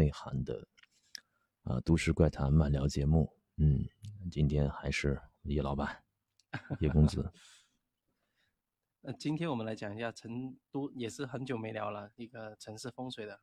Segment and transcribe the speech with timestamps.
[0.00, 0.66] 内涵的
[1.64, 3.30] 啊都市怪谈漫聊节目。
[3.58, 3.84] 嗯，
[4.30, 6.02] 今天还是叶老板，
[6.80, 7.30] 叶公子。
[9.02, 13.38] 那今天我们来讲一下成都，也是很久没聊了一个城市风水的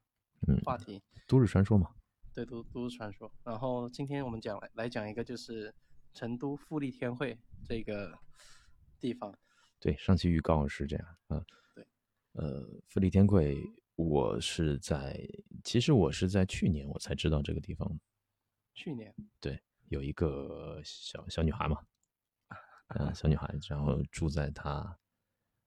[0.47, 1.93] 嗯，话题，都市传说嘛。
[2.33, 3.31] 对都都市传说。
[3.43, 5.73] 然后今天我们讲来来讲一个就是
[6.13, 8.17] 成都富力天汇这个
[8.99, 9.31] 地方。
[9.79, 11.45] 对，上期预告是这样嗯。
[11.75, 11.87] 对。
[12.31, 13.55] 呃，富力天汇，
[13.97, 15.19] 我是在，
[15.63, 17.99] 其实我是在去年我才知道这个地方。
[18.75, 19.13] 去年。
[19.39, 21.83] 对，有一个小小女孩嘛，
[22.87, 24.95] 啊、小女孩，然后住在她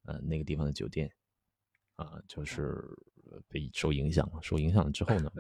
[0.05, 1.11] 呃那个地方的酒店，
[1.97, 2.79] 啊、就是
[3.25, 4.41] 呃被受影响了。
[4.43, 5.31] 受影响了之后呢，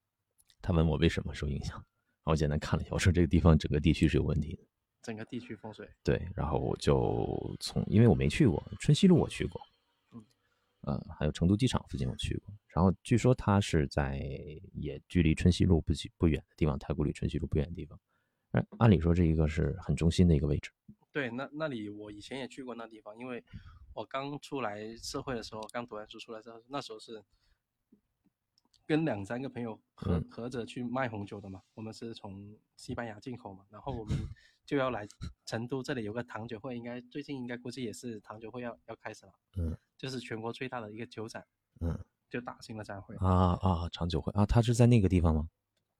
[0.60, 4.62] 她问我为什么受影响，然后我简单看了一下，我说这个地方整个地区是有问题的。
[5.00, 5.88] 整个地区风水。
[6.04, 9.75] 对，然后我就从，因为我没去过春熙路，我去过，嗯，
[10.86, 12.54] 呃，还有成都机场附近我去过。
[12.68, 14.18] 然后据说它是在
[14.72, 17.98] 也距离春熙路不几不远的地方，太古里春熙路不远的地方。
[18.52, 20.70] 按按理说这一个是很中心的一个位置。
[21.10, 23.42] 对，那那里我以前也去过那地方，因为
[23.94, 27.20] 我刚出来社会的时候，刚读完书出来之后，那时候是
[28.86, 31.62] 跟两三个朋友合嗯合着去卖红酒的嘛。
[31.74, 34.16] 我们是从西班牙进口嘛，然后我们
[34.64, 35.04] 就要来
[35.44, 41.46] 成都，这里有个糖酒会，应该最近应该估计也是糖酒会要要开始了，嗯就是全国最大的一个酒展，
[41.80, 41.98] 嗯。
[42.28, 45.48] 就大型的展会，啊啊，长酒会啊，他是在那个地方吗？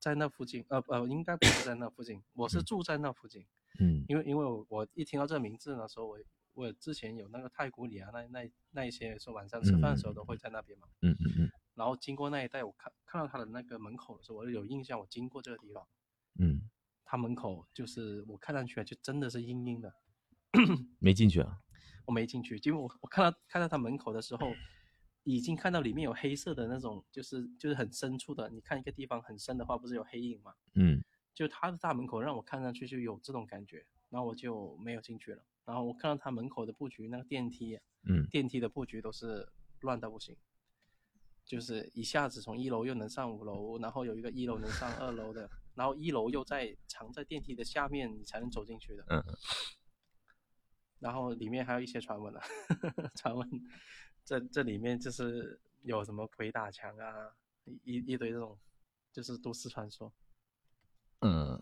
[0.01, 3.47] 在那附近，呃呃，应该不是在那附近，我是住在那附近。
[3.79, 4.05] 嗯。
[4.09, 6.19] 因为因为我我一听到这名字的时候，我
[6.55, 11.51] 我之前有那个太古里啊，那那那一些说晚上吃饭的时候都会在那边嘛，嗯嗯嗯。
[11.75, 15.87] 然后经过那一带，我看看到他的那个门口的时候，我就有印象，我经过这个地方，
[16.41, 16.69] 嗯，
[17.05, 19.95] 他门口就是我看上去啊，就真的是阴阴的，
[20.99, 21.61] 没进去啊。
[22.07, 24.53] 我没进去，因为我我看到看到他门口的时候，
[25.25, 30.55] 已经看到里面有黑色的那种，就是就是很深处的，你看一个地方很深的话，不是有黑影嘛？
[30.75, 31.03] 嗯
[31.35, 35.45] 就他的大门口让我看上去就有这种感觉，然后我就没有进去了。
[35.67, 39.47] 然后我看到他门口的布局，那个电梯啊，嗯电梯的布局都是
[39.81, 40.35] 乱到不行，
[41.45, 49.05] 就是一下子从一楼又能上五楼，然后有一个一楼能上二楼的，然后一楼又在藏在电梯的下面，你才能走进去的。
[49.09, 49.23] 嗯
[50.99, 52.43] 然后里面还有一些传闻啊，
[53.17, 53.49] 传闻
[54.25, 57.31] 这这里面就是有什么鬼打墙啊，
[57.85, 58.59] 一一堆这种
[59.13, 60.13] 就是都市传说。
[61.21, 61.61] 嗯，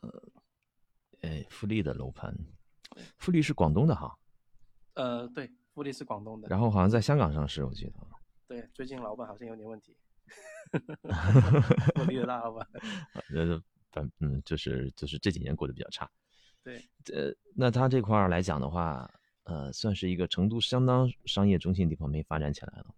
[1.20, 2.34] 哎，富力的楼盘，
[3.18, 4.18] 富力是广东的哈，
[4.94, 6.48] 呃，对，富力是广东的。
[6.48, 7.92] 然后好像在香港上市，我记得。
[8.46, 9.96] 对，最近老板好像有点问题。
[11.96, 12.68] 富力的大老板。
[13.34, 16.10] 呃，反嗯，就是就是这几年过得比较差。
[16.62, 16.76] 对，
[17.12, 19.08] 呃，那他这块儿来讲的话，
[19.44, 22.94] 呃，算是一个成都相当商业中心的地方没发展起来了。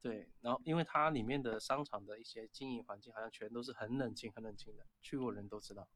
[0.00, 5.88] 对，然后因为它里面的商场的一些经营环境好像全都是很冷清、很冷清的，去过人都知道。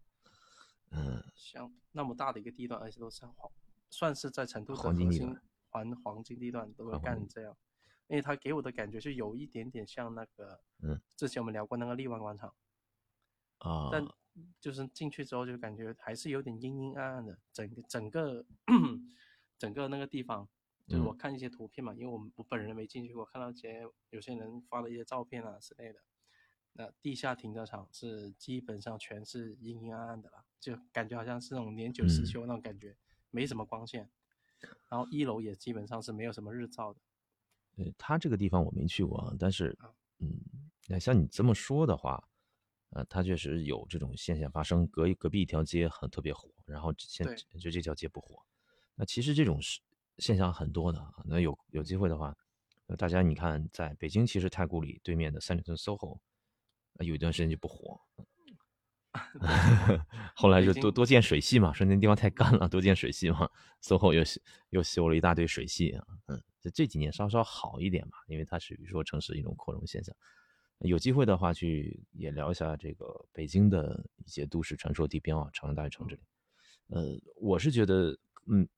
[0.91, 3.51] 嗯像那么大的一个地段，而且都是黄，
[3.91, 7.57] 算是在成都的黄金核心地段黄黄金地段都会黄金干这样。
[8.09, 12.53] 因为它给我的感觉是有一点点像那个，嗯，之前我们聊过那个荔湾广场，
[13.59, 14.05] 啊，但
[14.61, 18.45] 就是进去之后就感觉还是有点阴阴暗暗的，整个整个
[19.61, 20.49] 整个那个地方，
[20.89, 26.01] 就是我嗯看一些图片嘛，因为我们我本人没进去过，看到一些有些人发的一些照片啊之类的。
[26.73, 32.97] 那地下停车场是基本上全是阴阴暗暗的了，就感觉好像是那种年久失嗯修那种感觉，
[33.31, 34.09] 没什么光线。
[34.89, 37.01] 然后一楼也基本上是没有什么日照的。
[37.77, 40.41] 对它这个地方我没去过啊，但是啊，嗯，
[40.89, 42.23] 那像你这么说的话，
[42.91, 48.43] 呃，它确实有这种现象发生，隔一隔壁一条街很特别火，然后现对就这条街不火。
[49.01, 49.81] 那其实这种是
[50.19, 52.37] 现象很多的啊，那有有机会的话，
[52.87, 56.19] 呃大家你看，在北京其实太古里对面的三里屯 SOHO，
[56.99, 57.99] 呃有一段时间就不火
[60.37, 63.49] 后来就多多建水系嘛，说那地方太干了，多建水系嘛
[63.83, 70.15] ，SOHO 又修又修了一大堆水系啊，嗯，就这几年稍稍好一点吧，因为它属于说城市一种扩容现象。
[70.81, 76.23] 有机会的话，去也聊一下这个北京的一些都市传说地标啊，朝阳大悦城这里。
[76.89, 78.17] 呃，我是觉得，
[78.51, 78.69] 嗯，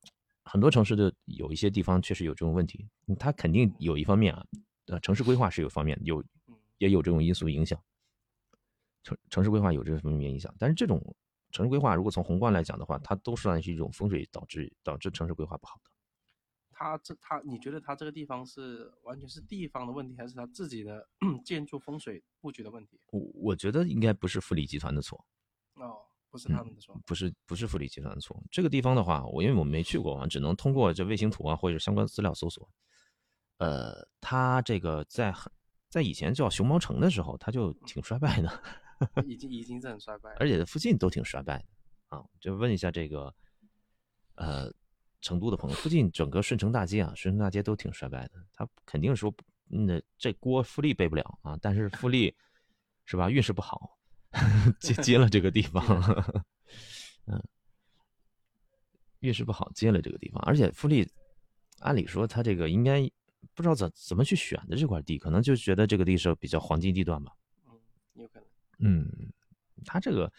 [0.45, 4.45] 很多城市的有一些地方确实有这种问题，嗯它肯定有一方面啊，
[4.87, 7.81] 呃，城市规划是有方面有嗯，也有这种因素影响。
[9.03, 11.01] 城城市规划有这方面影响，但是这种
[11.51, 15.91] 城市规划如果从宏观来讲的话，它都算是一种风水导致导致城市规划不好的。
[16.75, 21.09] 他这他，你觉得他这个地方是完全是地方的问题，还是他自己的
[21.45, 22.99] 建筑风水布局的问题？
[23.11, 25.25] 我我觉得应该不是富力集团的错，
[25.75, 26.01] 哦，
[26.33, 26.99] 不是他们的错。
[27.07, 28.43] 不是不是富力集团的错。
[28.51, 32.69] 这个地方的话，我因为我没去过啊，只能通过这卫星图啊或者相关资料搜索。
[33.59, 35.53] 呃，它这个在很
[35.89, 38.63] 在以前叫熊猫城的时候，它就挺衰败的，
[39.29, 40.37] 已经已经是很衰败了。
[40.41, 42.25] 而且附近都挺衰败的啊。
[42.41, 43.33] 就问一下这个，
[44.37, 44.73] 呃，
[45.21, 48.43] 成都的朋友，附近整个顺城大街啊，顺城大街都挺衰败的。
[48.55, 49.33] 他肯定说，
[49.69, 52.35] 那这锅富力背不了啊，但是富力
[53.05, 53.99] 是吧，运势不好，
[54.81, 55.85] 接接了这个地方，
[57.27, 57.43] 嗯，
[59.21, 61.09] 运势不好接了这个地方，而且富力
[61.81, 63.11] 按理说他这个应该。
[63.55, 67.33] 不知道怎怎么去选的这块地，可能就觉得这个地是比较黄金地段吧。
[67.67, 67.73] 嗯，
[68.15, 68.49] 有可能。
[68.79, 69.33] 嗯，
[69.85, 70.33] 他这个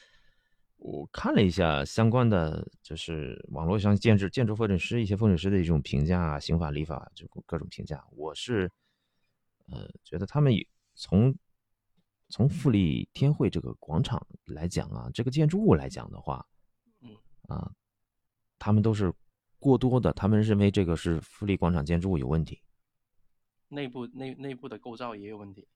[0.78, 8.02] 我看了一下相关的，就是网络上建筑建筑风水师一些风水师的一种评价啊，刑法礼法就各种评价。
[8.12, 8.72] 我是
[9.68, 10.54] 呃觉得他们
[10.96, 11.36] 从
[12.34, 16.44] 从富力天汇这个广场来讲啊，这个建筑物来讲的话，
[17.02, 17.12] 嗯
[17.44, 17.72] 啊，
[18.58, 19.14] 他们都是
[19.60, 22.60] 过多的，他们认为这个是富力广场建筑物有问题。
[23.68, 25.68] 内部内内部的构造也有问题，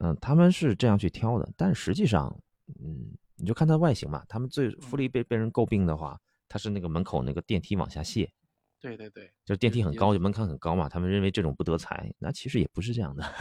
[0.00, 2.38] 嗯，他们是这样去挑的，但实际上，
[2.78, 8.30] 嗯，你就看它外形嘛，他们最富力被被人诟病的话，它是那个门口那个电梯往下卸，
[8.78, 13.24] 对对对，就是电梯很高，就门槛很高嘛，他们认为这种不得财，那其实也不是这样的。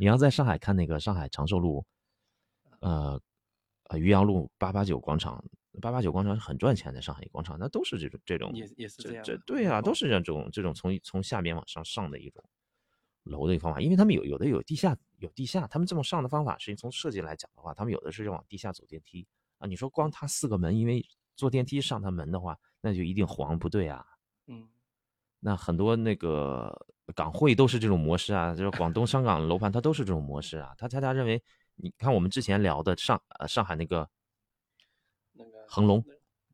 [0.00, 1.84] 你要在上海看那个上海长寿路，
[2.80, 3.20] 呃，
[3.90, 5.44] 呃余阳路八八九广场，
[5.78, 12.42] 八八九广场是很赚钱的，上海广场那都是这种这种，也也是这样，这对啊，都是这种这种从从下边往上上的一种。
[13.24, 19.66] 楼的一个方法，因为他们有有的有地下有地下，他们这么上的方法，实际从设计来讲的话，他们有的是要往地下走电梯啊。
[19.66, 21.06] 你说光它四个门，因为
[21.36, 24.02] 坐电梯上它门的话，那就一定黄不对啊。
[24.46, 24.66] 嗯，
[25.40, 30.74] 那很多那个港汇都是这种模式啊，就是广东、香港楼盘它都是这种模式啊。
[30.76, 31.42] 他恰恰认为，
[31.76, 34.08] 你看我们之前聊的上呃上海那个
[35.32, 36.02] 那个恒隆，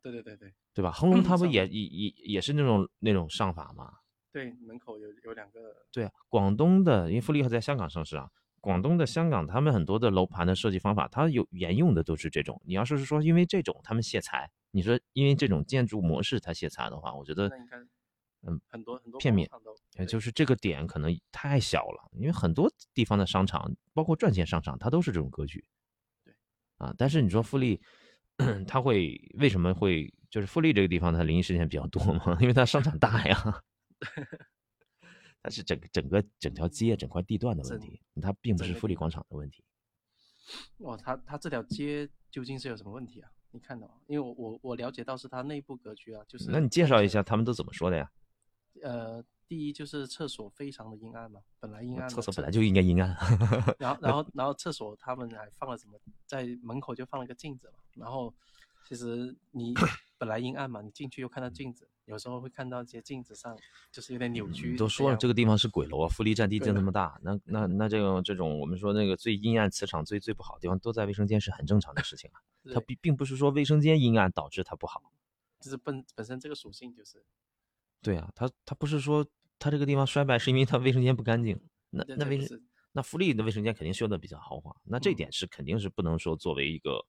[0.02, 0.90] 对对对对，对吧？
[0.92, 3.92] 恒隆它不也也也也是那种那种上法吗？
[4.32, 5.60] 对，门口有有两个。
[5.92, 8.28] 对啊，广东的，因为富力还在香港上市啊。
[8.60, 12.60] 广东的、香港，他们很多的楼盘的设计方法，它有沿用的都是这种。
[12.64, 17.48] 你要是说因为这种他们卸财，你说因为这种建筑模式它卸财的话，我觉得，
[18.42, 19.48] 嗯，很多很多片面，
[19.98, 22.10] 也就是这个点可能太小了。
[22.12, 25.64] 因为很多地方的商场，包括赚钱商场，它都是这种格局。
[26.24, 26.34] 对，
[26.78, 27.80] 啊，但是你说富力，
[28.66, 32.36] 它会为什么会就是富力这个地方它灵异事件比较多吗？
[32.40, 33.62] 因为它商场大呀。
[35.42, 39.64] 它是整个整个整条街整块地段的问题，它并不是富力广场的问题。
[40.78, 43.30] 哇，它它这条街究竟是有什么问题啊？
[43.52, 44.02] 你看到？
[44.08, 46.50] 因为我我我了解到是它内部格局啊，就是。
[46.50, 48.10] 那你介绍一下他们都怎么说的呀？
[48.82, 52.08] 呃，第一就是厕所非常的阴暗嘛，本来阴暗。
[52.08, 53.16] 厕所本来就应该阴暗。
[53.78, 55.98] 然后 然后然后厕所他们还放了什么？
[56.26, 57.74] 在门口就放了一个镜子嘛。
[57.94, 58.32] 然后
[58.88, 59.74] 其实你
[60.18, 61.88] 本来阴暗嘛，你进去又看到镜子。
[62.06, 63.58] 有时候会看到一些镜子上
[63.90, 64.76] 就是有点扭曲。
[64.76, 72.38] 都说了这个地方是鬼楼啊，富力占地就那么大，那那那这种这种我们说那个最阴暗磁场最最不好的地方都在卫生间是很正常的事情啊。
[72.72, 75.02] 它并并不是说卫生间阴暗导致它不好，
[75.58, 77.24] 就是本本身这个属性就是。
[78.06, 79.26] 对啊，他他不是说
[79.58, 81.60] 他这个地方衰败是因为他卫生间不干净，
[81.90, 82.56] 那那卫生
[82.92, 87.04] 那福利的卫生间肯定修的比较豪华，那这点是肯定是不能说作为一个。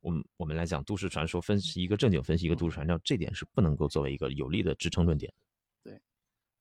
[0.00, 5.34] 我们我们来讲都市传说，分析一个正经分析一个都市传说，这点是不能够作为一个有力的支撑论点。
[5.82, 6.00] 对，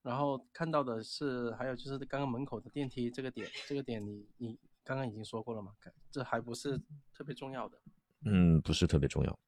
[0.02, 5.72] 然后看到的是，还有就是刚刚门口的电梯这个点，这个点你你刚刚已经说过了嘛？
[6.10, 6.82] 这还不是
[7.14, 7.78] 特别重要的。
[8.26, 9.40] 嗯，不是特别重要。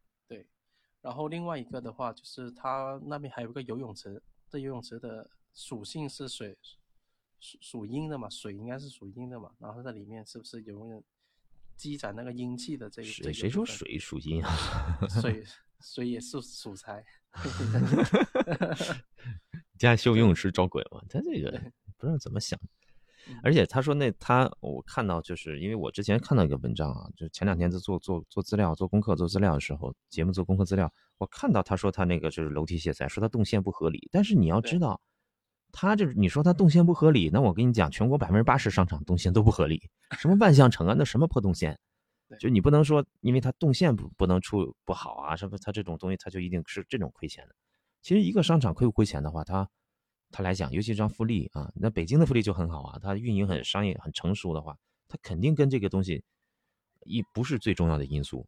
[1.02, 6.58] 对，然后另外一个的话，就是它那边还有个游泳池，这游泳池的属性是水，
[7.40, 8.30] 属属阴的嘛？
[8.30, 9.52] 水应该是属阴的嘛？
[9.60, 11.04] 然后在里面是不是有人？
[11.76, 14.52] 积攒那个阴气的这个，谁谁说水属阴啊？
[15.22, 15.46] 水
[15.80, 17.06] 水也是属财。
[19.80, 21.02] 家修游泳池招鬼吗？
[21.10, 21.50] 他这个
[21.98, 22.60] 不知道怎么想。
[23.44, 34.08] 而且他说那他我看到就是因为我之前看到一个文章啊，就是前两天在做做做资料、做功课、做资料的时候，节目做功课资料，我看到他说他那个就是楼梯卸载，说他动线不合理。
[34.12, 35.00] 但是你要知道。
[35.72, 39.80] 他就是你说他动线不合理，那我跟你讲，全国百分之八十商场动线都不合理。
[40.18, 41.78] 什么万象城啊，那什么破动线？
[42.40, 47.54] 就你不能说，因为他动线不不能出不好啊，什么他这种东西，他就一定是这种亏钱的。
[48.02, 49.70] 其实一个商场亏不亏钱的话，它
[50.32, 56.24] 它来讲，尤其像富力啊，那北京的富力就很好啊，它运营很商业很成熟的话，它肯定跟这个东西
[57.06, 58.48] 一不是最重要的因素。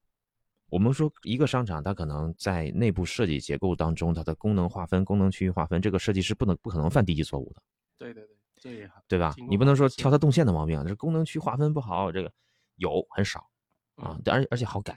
[0.69, 7.61] 我们说一个商场，它可能在内部设计结构当中，它的功能划分、功能区域划分，这个设计师不能不可能犯低级错误的。
[7.97, 9.33] 对对对，这也好，对吧？
[9.49, 12.31] 你不能说挑它动线的毛病，这功能区划分不好，这个
[12.75, 13.49] 有很少
[13.95, 14.95] 啊，而而且好改。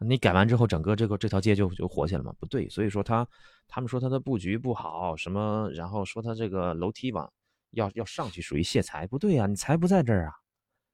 [0.00, 2.34] 你改完之后，整个这个这条街就就火起来了嘛？
[2.40, 3.26] 不对，所以说他
[3.68, 7.30] 他们说他的布局不好，什么，然后说他这个楼梯往
[7.72, 10.32] 要要上去属于卸财，不对呀，你财不在这儿啊，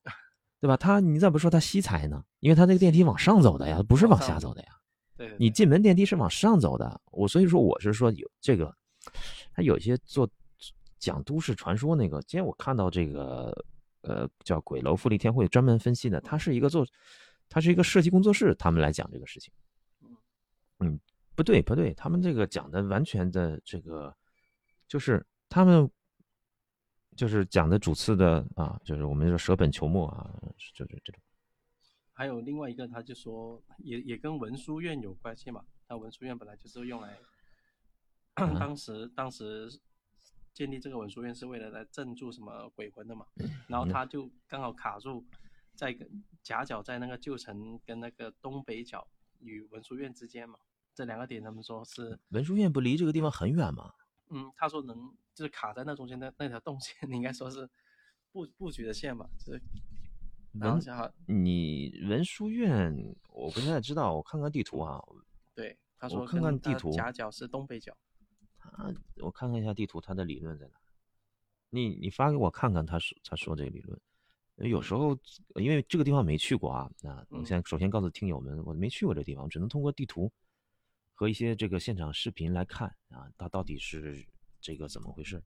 [0.60, 0.76] 对吧？
[0.76, 4.68] 他你咋不说他吸财呢，因为他那个电梯往上走的呀，不是往下走的呀。
[5.16, 8.75] 对对你进门电梯是往上走的，我所以说我是说有这个，
[9.54, 10.28] 他有些做
[10.98, 13.50] 讲都市传说那个，今天我看到这个
[14.02, 16.84] 呃叫鬼楼富丽天会专门分析的，他是一个做，
[17.49, 19.53] 他是一个设计工作室，他们来讲这个事情，
[20.81, 20.99] 嗯，
[21.35, 24.15] 不对不对，他们这个讲的完全的这个
[24.88, 25.91] 就是他们
[27.17, 30.35] 就是讲的主次的啊，就是我们说舍本求末啊，
[30.75, 31.21] 就是这种。
[32.12, 35.65] 还有另外一个，他就说也也跟文殊院有关系嘛。
[35.88, 37.17] 那文殊院本来就是用来，
[38.35, 39.69] 当时当时
[40.53, 43.26] 建立这个文殊院是为了来镇住什么鬼魂的嘛。
[43.69, 45.25] 然后他就刚好卡住
[45.76, 45.97] 在
[46.42, 49.06] 夹角在那个旧城跟那个东北角
[49.38, 50.59] 与文殊院之间嘛。
[50.95, 53.92] 这两个点他们说是文殊院不离这个地方很远吗？
[54.30, 57.68] 嗯，他说能就是卡在那中间的那条动线，你 应该说是
[58.33, 59.61] 布布局的线吧，就是。
[60.59, 60.80] 文，
[61.26, 64.99] 你文殊院我不太知道，我看看地图啊。
[65.54, 67.95] 对，他说看看地图，夹角是东北角。
[68.56, 70.73] 他，我看看一下地图，他的理论在哪？
[71.68, 74.00] 你你发给我看看，他说他说这个理论。
[74.56, 75.10] 有时候
[75.56, 80.32] 因为这个地方没去过啊，那我先首先告诉听友们，我没去过这地方，只能通过地图
[81.12, 84.26] 和一些这个现场视频来看啊，它到底是
[84.60, 85.42] 这个怎么回事。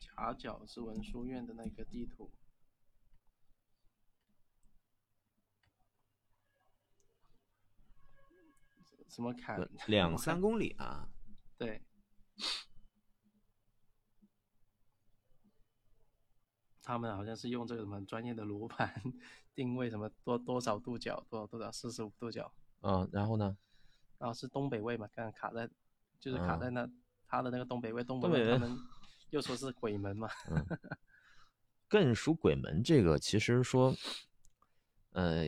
[0.00, 2.30] 夹角是文殊院的那个地图，
[9.08, 9.70] 什么坎？
[9.86, 11.08] 两三公里啊？
[11.56, 11.82] 对。
[16.82, 18.92] 他们好像是用这个什么专业的罗盘
[19.54, 22.52] 定位，什么多多少度角，多少多少四十五度角。
[22.82, 23.56] 嗯，然后呢？
[24.18, 25.68] 然后是东北位嘛，刚刚卡在，
[26.18, 26.88] 就是卡在那
[27.26, 28.76] 他的那个东北位，东北位他们。
[29.30, 30.28] 又说是鬼门嘛，
[31.86, 33.94] 更属鬼门这个其实说，
[35.12, 35.44] 呃，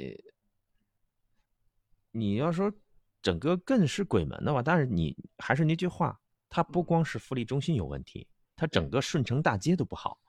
[2.13, 2.73] 你要说
[3.21, 10.22] 整个更是鬼门的话，但是你还是那句话，它不光是福利中心有问题，它整个顺城大街都不好，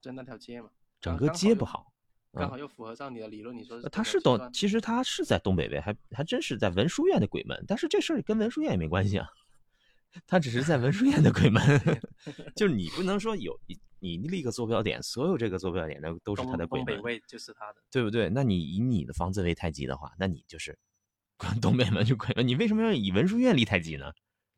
[0.00, 1.92] 就那条街嘛，整个街不好，
[2.32, 9.28] 刚好又符合上你的理论，你说他是东，其实他是在东北位，还还真是在文殊院的鬼门，但是这事儿跟文殊院也没关系啊。
[10.26, 11.62] 他只是在文殊院的鬼门
[12.56, 13.56] 就是你不能说有
[14.00, 16.94] 你立个坐标点，所有这个坐标点的都是他的鬼门。
[16.94, 18.28] 东北位就是他的，对不对？
[18.28, 20.76] 那你以你的房子为太极的话，那你就是
[21.62, 22.46] 东北门就鬼门。
[22.48, 24.10] 你为什么要以文殊院立太极呢？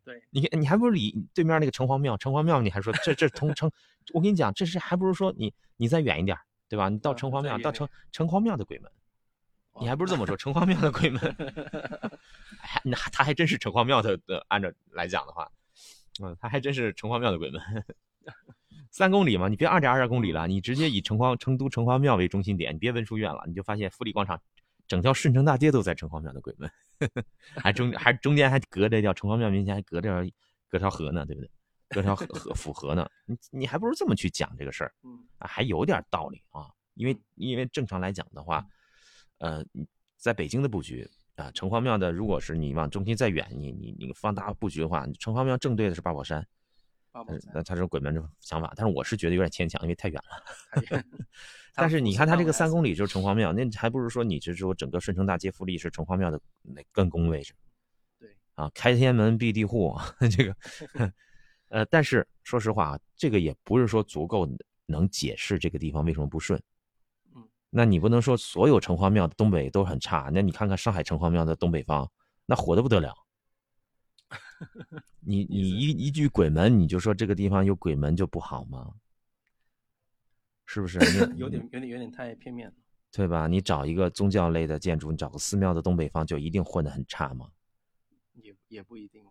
[0.05, 3.71] 对，你你还不如离对面那个城隍庙，城隍庙你还说这这同城，
[4.13, 6.37] 我跟你讲，这是还不如说你你再远一点，
[6.69, 6.89] 对吧？
[6.89, 8.91] 你到城隍庙，到城城隍庙的鬼门。
[9.81, 11.21] 你还不如这么说，城隍庙的鬼门，
[12.61, 15.51] 还那他还真是城隍庙的的，按照来讲的话，
[16.23, 17.59] 嗯，他还真是城隍庙的鬼门，
[18.91, 24.43] 三公里嘛，你别二点二公里了，你直接以城隍成都城隍庙为中心点，你别文殊院了，你就发现富力广场
[24.93, 26.71] 整条顺城大街都在城隍庙的鬼门，
[27.57, 30.23] 还中还中间还隔着一条城隍庙面前还隔着
[30.69, 31.51] 隔条河呢，对不对？
[31.89, 34.93] 隔条河河府河呢，你你还不如这么去讲这个事儿，
[35.39, 38.63] 啊，还有点道理啊，因为因为正常来讲的话。
[39.39, 39.65] 呃，
[40.19, 46.47] 在北京的布局啊，城隍庙的，如果是你往中心再远，你你你放大布局的话，城隍庙正对的是八宝山，
[47.53, 51.05] 那他这鬼门这种想法，但是我是觉得有点牵强，因为太远了。
[51.75, 57.55] 但是你看他这个三公里就是城隍庙，那还不如说你就是说整个顺城大街富力是城隍庙的那根宫位置。
[58.19, 59.97] 对啊，开天门闭地户，
[60.37, 60.57] 这个
[61.69, 64.49] 呃，但是说实话，这个也不是说足够
[64.87, 66.61] 能解释这个地方为什么不顺。
[67.35, 67.43] 嗯
[67.75, 72.11] 那你不能说所有城隍庙的东北都很差，那你看看上海城隍庙的东北方，
[72.45, 73.15] 那火的不得了。
[75.21, 78.95] 你你一一句鬼门，你就说这个地方有鬼门就不好吗？
[80.65, 80.99] 是不是？
[81.37, 82.75] 有点有点有点太片面了，
[83.11, 83.47] 对吧？
[83.47, 87.51] 你找一个宗教类的建筑，你找个寺庙的东北方就一定混得很差吗？
[88.35, 89.23] 也也不一定，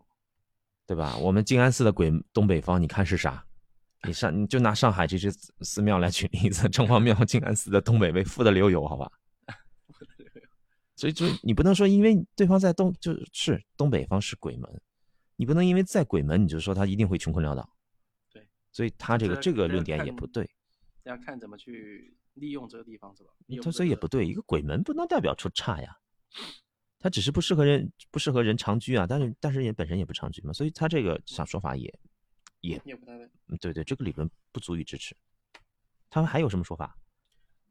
[0.86, 1.18] 对吧？
[1.18, 3.44] 我们静安寺的鬼东北方，你看是啥？
[4.04, 9.12] 你上你就拿上海这只寺庙来举例子，城隍庙静安寺的东北位富得流油，好吧？
[10.96, 14.82] 所以就你不能说因为对方在东就是东北方是鬼门，
[15.41, 17.67] 你不能因为在鬼门你就说他一定会穷困潦倒。
[18.31, 20.48] 对，所以他这个这个论点也不对。
[21.01, 23.31] 要看怎么去利用这个地方是吧？
[23.63, 25.98] 他所以也不对，一个鬼门不能代表出差呀，
[27.00, 31.91] 他只是不适合人不适合人长居啊，但是但是也本身也不长居嘛，所以他这个想说法也。
[32.62, 33.27] 也不太对，
[33.60, 35.17] 对对，这个理论不足以支持。
[36.12, 36.95] 他们还有什么说法？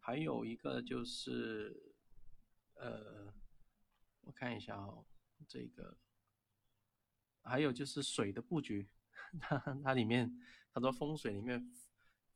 [0.01, 1.81] 还有一个就是，
[2.75, 3.33] 呃，
[4.23, 5.07] 我看一下哦，
[5.47, 5.97] 这个
[7.43, 8.89] 还有就是水的布局，
[9.41, 10.39] 它它里面
[10.73, 11.71] 他说风水里面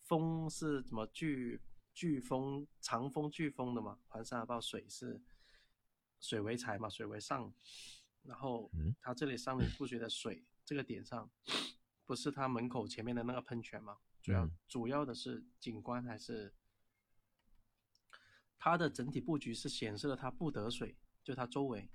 [0.02, 1.61] 风是怎么聚
[1.92, 5.20] 聚风长风聚风的嘛，环山海报水是
[6.20, 7.52] 水为财嘛，水为上，
[8.23, 11.30] 然后嗯它这里上面布局的水这个点上，
[12.04, 16.52] 不是它门口前面的那个喷泉嘛，主要、嗯主要的是景观还是
[18.58, 21.88] 它的整体布局是显示了它不得水，就它周围。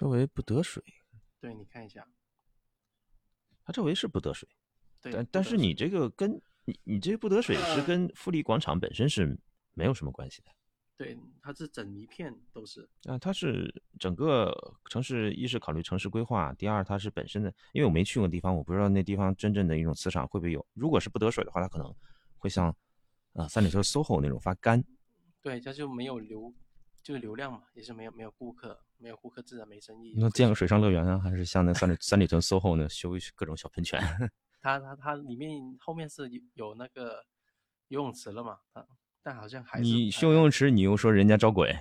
[0.00, 0.82] 周围不得水，
[1.42, 2.08] 对，你看一下，
[3.62, 4.48] 它周围是不得水，
[4.98, 9.38] 对，但但是你这个跟你你这不得水是跟富力广场本身是
[9.74, 10.50] 没有什么关系的。
[10.96, 14.50] 对，它是整一片都是，啊，它是整个
[14.88, 20.66] 城市，一是考虑城市规划，第二它是本身的，因为我没去过地方，我不知道那地方真正的一种磁场会不会有。
[20.72, 21.94] 如果是不得水的话，它可能
[22.38, 22.74] 会像
[23.34, 24.82] 呃三里屯 SOHO 那种发干。
[25.42, 26.54] 对，它就没有流，
[27.02, 30.14] 就是流量嘛，也是没有没有顾客，没有顾客自然没生意。
[30.16, 34.00] 那建个水上乐园啊，还是像那三里三里屯 SOHO 呢，修一各种小喷泉？
[34.60, 37.24] 它它它里面后面是有有那个
[37.88, 38.84] 游泳池了嘛，啊
[39.22, 41.74] 但好像还是你修游泳池，你又说人家招鬼，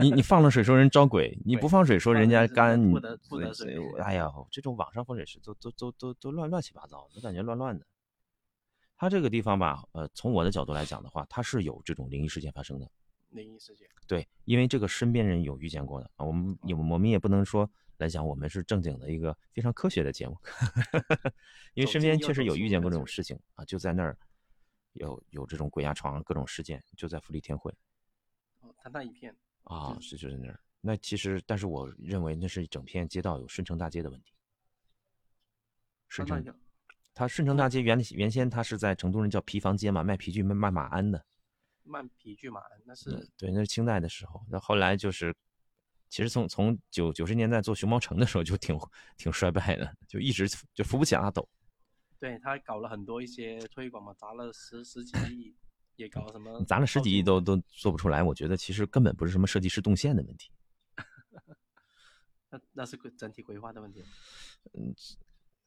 [0.00, 7.86] 你你放了水说人招鬼，你不放水说人家干，你不得不得水 哎呀，这种网上风水师都都都都都乱乱七八糟，我感觉乱乱的。
[8.96, 12.88] 它这个地方吧，呃，从我的角度来讲的话，它是有这种灵异事件发生的。
[13.32, 13.88] 灵异事件。
[14.06, 20.36] 对，因为这个身边人有遇见过的啊，我们也我们也不能说来讲我们是正经的一个非常科学的节目，
[21.74, 24.16] 因为身边确实有遇见过这种事情啊，就在那儿
[24.92, 27.74] 有有这种鬼压床各种事件，就在福利天汇
[28.60, 30.60] 哦，它那一片，啊，是就在那儿。
[30.80, 34.34] 那其实，但是我认为那是整片街道有顺城大街的问题。
[36.08, 36.44] 顺城，
[37.14, 41.24] 它顺城大街原原先它是在成都人叫皮房街嘛，卖皮具卖卖马鞍的。
[41.84, 44.44] 慢皮具马鞍，那嗯是，对，那是清代的时候。
[44.48, 45.34] 那后来就是，
[46.08, 48.78] 其实从从九九十年代做熊猫城的时候就挺
[49.16, 51.48] 挺衰败的，就一直就扶不起阿斗。
[52.18, 55.54] 对他搞了很多一些推广嘛，砸了十十几亿，
[55.96, 60.50] 也搞什么，砸了十几亿都都做不出来，我觉得其实根本不是什么设计师动线的问题。
[62.50, 64.04] 那那是规整体规划的问题。
[64.74, 64.94] 嗯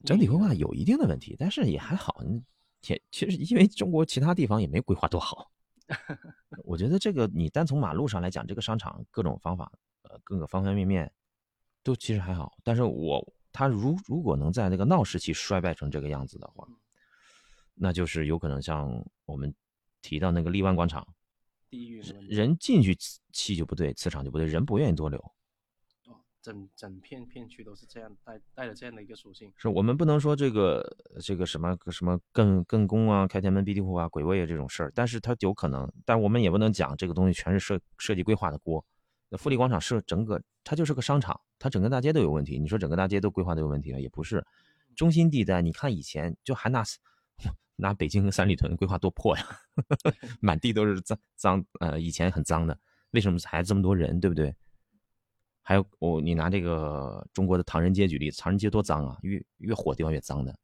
[0.03, 2.21] 整体规划有一定的问题，但是也还好。
[2.23, 2.43] 你
[2.81, 5.51] 其其实因为中国其他地方也没规划多好，
[6.65, 9.71] 我觉得这个你单从马路上来讲，这个商场各种方法，
[10.03, 11.11] 呃，各个方方面面
[11.83, 12.57] 都其实还好。
[12.63, 16.67] 但是我他如如果能在那个闹市区衰败成这个样子的话，
[17.73, 19.53] 那就是有可能像我们
[20.01, 21.07] 提到那个荔湾广场。
[22.29, 22.95] 人进去
[23.33, 25.19] 气就不对，磁场就不对，人不愿意多留。
[26.45, 29.51] 哦，整整片片区都是这样带带着这样的一个属性。
[29.57, 38.83] 是我们不能说这个这个什么什么艮艮宫啊、开天门、闭地户啊、鬼位啊这种事儿，但是它有可能，但我们也不能讲这个东西全是设设计规划的锅。
[39.29, 42.59] 那富力广场是整个它就是个商场，它整个大街都有问题。
[42.59, 44.45] 你说整个大街都规划都有问题了，也不是。
[44.95, 46.83] 中心地带，你看以前就还拿
[47.75, 49.45] 拿 北京和三里屯规划多破呀，
[50.39, 52.77] 满地都是脏脏，呃，以前很脏的，
[53.11, 54.55] 为什么还这么多人，对不对？
[55.67, 60.55] 还有我、你拿这个中国的唐人街举例，唐人街多脏啊，越越火地方越脏的，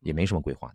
[0.00, 0.70] 也没什么规划。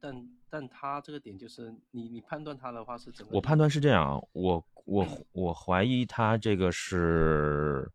[0.00, 7.92] 但但他这个点就是你你判断他的话是怎么我判断是这样啊，我我我怀疑他这个是，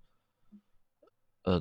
[1.41, 1.59] 呃，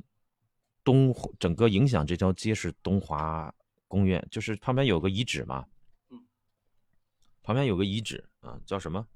[0.85, 3.53] 东整个影响这条街是东华
[3.89, 5.67] 公园，就是旁边有个遗址嘛，
[6.11, 6.23] 嗯，
[7.43, 9.09] 旁边有个遗址啊，叫什么？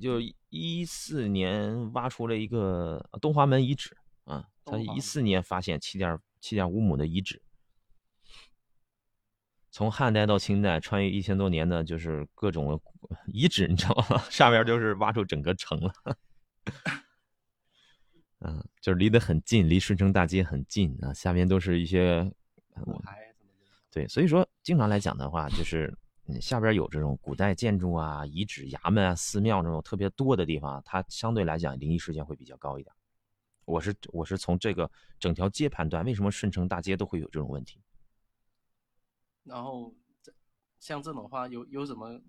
[0.00, 7.42] 就一四年挖出了一个呃东华门遗址啊，他一四年发现七点七点五亩的遗址，
[9.70, 12.80] 从汉代到清代，穿越一千多年的，就是各种
[13.26, 14.18] 遗址，你知道吗？
[14.30, 15.92] 上面就是挖出整个城了。
[18.40, 22.32] 嗯，就是离得很近，离顺城大街很近啊，下面都是一些。
[23.90, 25.92] 对，所以说经常来讲的话，就是
[26.30, 32.94] 嗯下边有这种古代建筑啊、遗址、衙门啊、寺庙这种特别多的地方，它相对来讲灵异事件会比较高一点。
[33.64, 37.82] 我是我是从这个整条街判断，为什么顺城大街都会有这种问题？
[39.44, 40.30] 然后这
[40.78, 42.20] 像这种话有有什么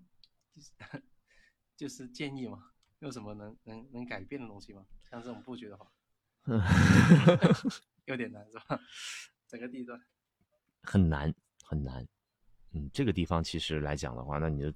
[1.76, 2.72] 就是建议吗？
[3.00, 4.86] 有什么能能能改变的东西吗？
[5.10, 5.92] 像这种布局的话，
[8.06, 8.80] 有点难是吧？
[9.48, 10.00] 整个地段
[10.84, 11.34] 很难
[11.64, 12.08] 很难。
[12.74, 14.68] 嗯，这个地方其实来讲的话，那你就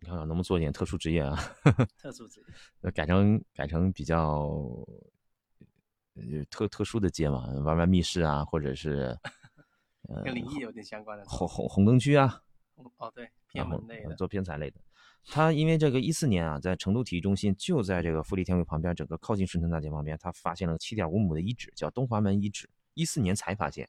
[0.00, 1.36] 你看看能不能做一点特殊职业啊？
[1.98, 2.46] 特殊职业，
[2.80, 4.48] 那改成改成比较
[6.14, 9.16] 呃特特殊的街嘛，玩玩密室啊，或者是
[10.08, 11.24] 呃 跟灵异有点相关的。
[11.26, 12.42] 红红红灯区啊，
[12.96, 14.80] 哦，对，偏门类的，做偏财类的。
[15.24, 22.68] 他因为这个一四年啊，在成都体育中心就在这个富力天汇旁边，整个靠近顺城大街旁边，他发现了七点五亩的遗址，叫东华门遗址。
[22.94, 23.88] 一四年才发现，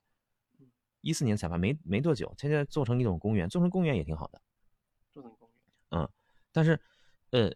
[1.04, 4.42] 一四年才发没没多久，现在做成一种公园，做成公园也挺好的。
[5.12, 6.10] 做成公园，嗯，
[6.52, 6.80] 但是，
[7.32, 7.52] 呃，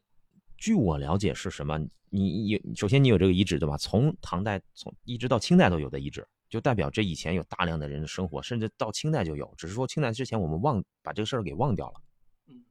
[0.58, 1.80] 据我了解是什么？
[2.10, 3.78] 你有首先你有这个遗址对吧？
[3.78, 12.02] 从唐代从一直到清代都有的遗址，就代表这以前有大量的人的生活，甚至到清代就有，只是说清代之前我们忘把这个事儿给忘掉了。
[12.48, 12.64] 嗯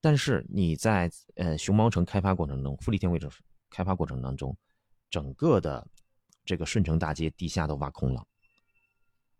[0.00, 3.30] 但是你在呃熊猫城开发过程中，富力天汇城
[3.68, 4.56] 开发过程当中，
[5.10, 5.86] 整个的
[6.44, 8.26] 这个顺城大街地下都挖空了，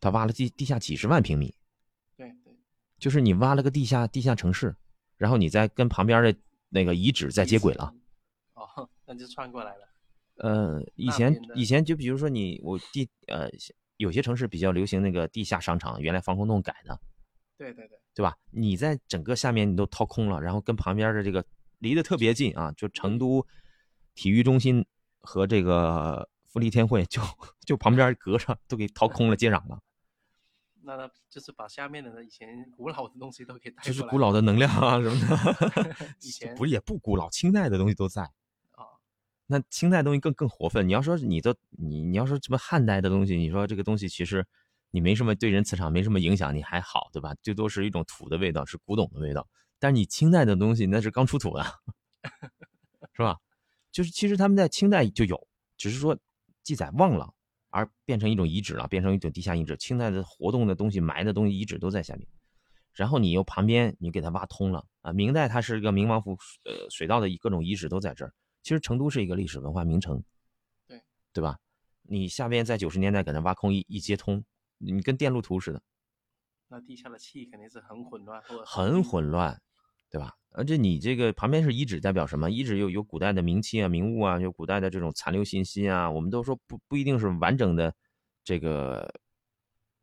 [0.01, 1.55] 他挖了地地下几十万平米，
[2.17, 2.53] 对对，
[2.99, 4.75] 就是你挖了个地下地下城市，
[5.17, 6.35] 然后你再跟旁边的
[6.69, 7.95] 那个遗址再接轨了，
[8.55, 9.89] 哦， 那就串过来了。
[10.37, 13.51] 呃，以前以前就比如说你我地呃
[13.99, 16.99] 有些城市比较流行那个地下商场，原来防空洞改的。
[17.59, 18.35] 对对对，对吧？
[18.51, 21.45] 你在整个下面你都掏空了，然后跟旁边的这个
[21.81, 23.47] 离得特别近啊，就成都
[24.15, 24.83] 体育中心
[25.21, 27.21] 和这个富力天汇就
[27.67, 29.79] 就旁边隔着都给掏空了，接壤了。
[30.83, 35.97] 那那就是把下面的以前古老的东西都给带就是古老的能量啊什么的。
[36.23, 38.85] 以前不是也不古老，清代的东西都在啊。
[39.47, 40.89] 那清代东西更更活分。
[40.89, 44.47] 你要说你的你你要说什么汉代的东西，你说这个东西其实。
[44.93, 47.33] 你没什么对人磁场没什么影响，你还好，对吧？
[47.43, 49.47] 最多是一种土的味道，是古董的味道。
[49.79, 51.65] 但是你清代的东西那是刚出土的，
[53.15, 53.39] 是吧？
[53.93, 56.19] 就是其实他们在清代就有，只是说
[56.65, 57.33] 记载忘了，
[57.71, 59.77] 而变成一种遗址了，变成一种地下遗址。
[59.77, 62.27] 清代的活动的东西、埋的东西、遗址都在下面。
[62.93, 65.13] 然后你又旁边你给它挖通了啊！
[65.13, 66.33] 明代它是一个明王府
[66.65, 68.35] 呃水道的各种遗址都在这儿。
[68.63, 70.23] 其实成都是一个历史文化名城，
[70.87, 71.01] 对
[71.33, 71.59] 对吧？
[72.03, 74.45] 你下边在九十年代给它挖空一一接通。
[74.79, 75.81] 你跟电路图似的，
[76.69, 79.63] 那地下的气肯定是很混乱，很混乱，
[80.11, 80.37] 对吧？
[80.53, 82.51] 而且你这个旁边是遗址，代表什么？
[82.51, 86.11] 遗址有有古代的名器啊、名物啊，有古代的这种残留信息啊。
[86.11, 87.95] 我们都说不不一定是完整的
[88.43, 89.13] 这个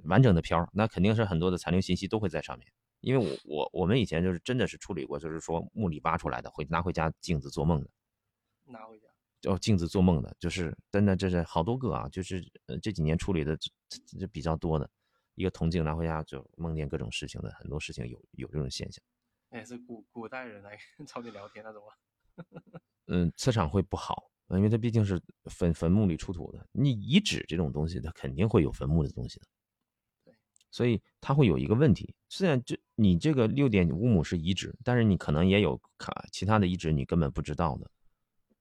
[0.04, 2.68] 完整的漂，那肯定是很多的残留信息都会在上面。
[3.02, 7.90] 因为我我我们以前就是真的是处理过，就是说墓里挖出来的，会拿回家镜子做梦的，
[8.66, 9.08] 拿回家。
[9.52, 13.70] 哦，镜子做梦的，就是真的，这是好多个啊，就是呃这几年处理的这
[14.18, 14.90] 这比较多的，
[15.36, 19.04] 一个铜镜拿回家就梦见各种事情的，很多事情有有这种现象。
[19.50, 21.94] 哎，是古古代人来 找你聊天那种吗？
[23.08, 29.46] 嗯，磁场会不好，因为它毕竟是坟坟墓里出土的，你遗址这种东西，它肯定会有坟墓的东西的。
[30.26, 30.34] 对，
[30.70, 37.90] 所以它会有一个问题，虽然这你这个六点五亩是遗址，但是你可能也有卡其他的遗址，你根本不知道的。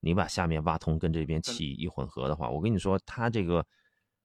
[0.00, 3.66] 你把下面挖通，跟这边气一混合的话，我跟你说，它这个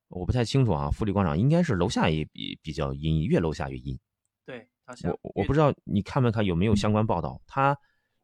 [0.09, 0.91] 我不太清楚啊。
[0.91, 3.97] 富力广场应该是楼下也比比较阴，越楼下越阴。
[4.45, 4.69] 对，
[5.23, 7.41] 我我不知道你看没看有没有相关报道。
[7.47, 7.77] 它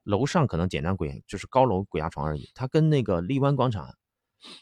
[0.03, 2.49] 楼上可能简单鬼就是高楼鬼压床而已。
[2.53, 3.93] 它跟那个荔湾广场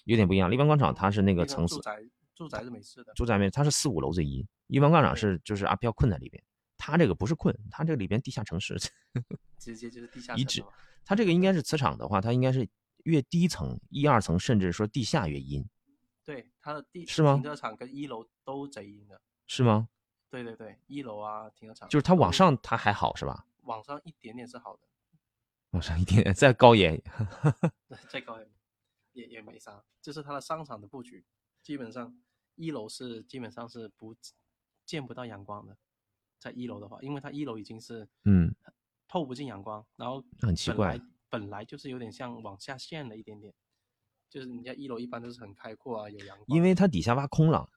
[0.03, 0.49] 有点不一样。
[0.49, 1.97] 荔湾广场它是那个层次，住宅
[2.35, 4.45] 住宅是没事的，住宅没，它是四五楼最阴。
[4.67, 6.43] 荔湾广场是就是阿飘困在里边，
[6.77, 8.77] 它这个不是困，它这里边地下城市，
[9.59, 10.63] 直接就是地下遗址。
[11.03, 12.67] 它这个应该是磁场的话，它应该是。
[13.05, 15.63] 越低层一二层，甚至说地下越阴。
[16.23, 17.35] 对，它的地是吗？
[17.35, 19.21] 停车场跟一楼都贼阴的。
[19.45, 19.89] 是吗？
[20.43, 21.87] 对对对，一楼啊，停车场。
[21.87, 23.45] 就是它往上它还好是吧？
[23.63, 24.81] 往上一点点是好的。
[25.71, 27.01] 往上一点点，再高也，
[28.09, 28.47] 再高也
[29.13, 29.83] 也也没啥。
[30.01, 31.25] 就是它的商场的布局，
[31.61, 32.17] 基本上
[32.55, 34.15] 一楼是基本上是不
[34.85, 35.77] 见不到阳光的。
[36.37, 38.53] 在一楼的话，因为它一楼已经是嗯
[39.07, 40.99] 透不进阳光，然后很奇怪。
[41.29, 43.53] 本来就是有点像往下陷了一点点，
[44.29, 46.45] 就是人家一楼一般都是很开阔啊，有阳光。
[46.47, 47.74] 因为它底下挖空了，嗯，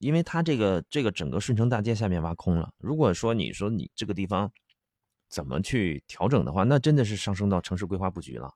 [0.00, 2.72] 因为它这个这个整个顺城大街下面挖空了。
[2.78, 4.50] 如果说你说你这个地方
[5.28, 8.52] 怎么去调整的话，那真的是上升到城市规划布局了。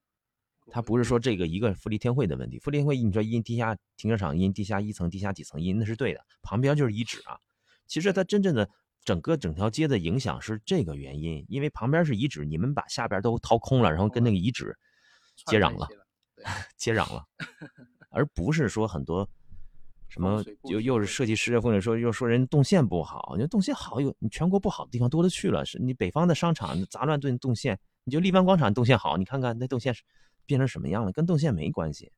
[0.72, 7.38] 它不是说这个一个富力天汇的问题，富力天汇你说因地下停车场因地下一层、地下几层因那是对的，旁边就是遗址啊。
[7.86, 8.68] 其实它真正的。
[9.04, 14.74] 整个整条街的影响是这个原因，因为旁边是遗址，你们把下边都掏空了，然后跟那个遗址
[15.44, 15.86] 接壤了，
[16.78, 17.22] 接壤了，
[18.08, 19.28] 而不是说很多
[20.14, 29.92] 什么又又是设计师或者说又说人动线不好，你说动线好有你全国不好的地方多了去了，是你北方的商场杂乱动动线，你就荔湾广场动线好，你看看那动线
[30.46, 32.12] 变成什么样了，跟动线没关系。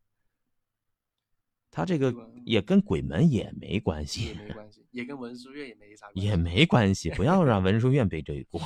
[1.71, 7.09] 他这个也跟鬼门也没关系，也没关系，也跟文殊院也没啥，也没关系。
[7.13, 8.61] 不要让文殊院背这一锅。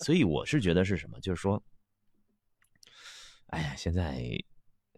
[0.00, 1.62] 所以我是觉得是什么，就是说，
[3.46, 4.22] 哎呀，现在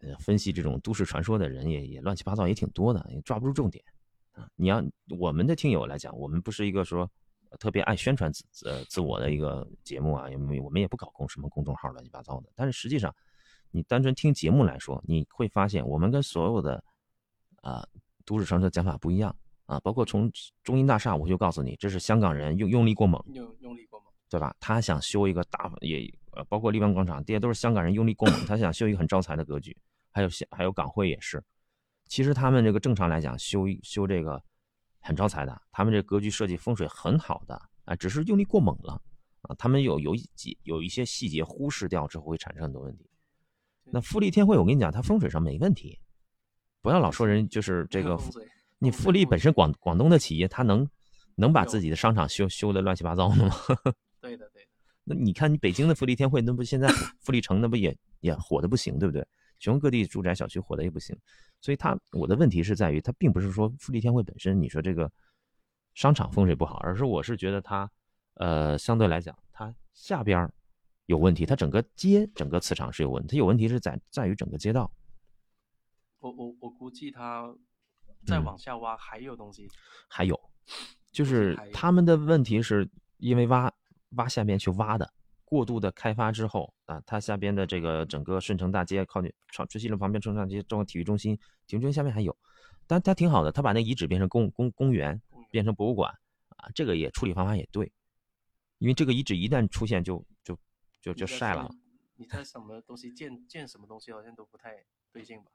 [0.01, 3.85] 呃分析这种都市传说的人也也乱七八糟也挺多的，也抓不住重点
[4.33, 4.49] 啊。
[4.57, 4.83] 你要
[5.19, 7.11] 我们的听友来讲，我们不是一个说
[7.59, 12.49] 特别爱宣传自自自我的一个节目啊，因为我们也不搞公什么公众号乱七八糟的。
[12.55, 13.15] 但是实际上，
[13.71, 16.83] 你单纯听节目来说，你会发现我们跟所有的
[17.63, 17.87] 啊
[18.25, 19.35] 都市传说的讲法不一样
[19.67, 19.81] 啊。
[19.81, 20.31] 包括从
[20.63, 24.55] 中银大厦，我就告诉你，这是香港人用用力过猛，用用力过猛，对吧？
[24.61, 26.01] 他想修一个大也
[26.33, 29.77] 呃，包括荔湾广场，这些都是香港人用力过猛，他想修一个很招财的格局。
[30.13, 31.43] 还有还有港汇也是，
[32.07, 34.43] 其实他们这个正常来讲修修这个。
[35.01, 39.01] 很招财的，他们这格局设计风水很好的啊，只是用力过猛了
[39.43, 39.55] 啊。
[39.57, 43.09] 他们有有几有一些细节忽视掉之后会产生很多问题。
[43.85, 45.99] 那富力天汇，我跟你讲，它风水上没问题。
[46.83, 48.19] 不要老说人就是这个，
[48.81, 50.87] 你富力本身广广东的企业，它能
[51.37, 53.55] 能把自己的商场修修的乱七八糟的吗？
[54.21, 54.69] 对的对的。
[55.05, 56.89] 那你看你北京的富力天汇，那不现在
[57.21, 59.27] 富力城那不也也火的不行，对不对？
[59.59, 61.17] 全国各地住宅小区火的也不行。
[61.61, 65.11] 所以它我的问题是在于，它并不是说富力天汇本身，你说这个
[65.95, 67.91] 商场风水不好，而是我是觉得它，
[68.35, 70.49] 呃，相对来讲，它下边
[71.07, 74.91] 有问题，它整个街整个磁场是有问题，它有问题是在在于整个街道。
[76.21, 77.53] 我我我估计它
[78.25, 79.69] 再往下挖还有东西，
[80.09, 80.39] 还有，
[81.11, 83.73] 就是他们的问题是因为挖
[84.11, 85.13] 挖下面去挖的。
[85.49, 91.35] 过度的开发之后啊，它下边的这个整个顺城大街靠近长春熙路旁边顺城大街中国体育中心，
[91.67, 92.37] 体育中心下面还有，
[92.87, 95.19] 但它挺好的，它把那遗址变成公公公园，
[95.51, 96.13] 变成博物馆
[96.59, 97.91] 啊，这个也处理方法也对，
[98.77, 100.59] 因为这个遗址一旦出现就就
[101.01, 101.67] 就就晒了。
[102.17, 105.47] 你在什么东西建建什么东西好像都不太对劲吧？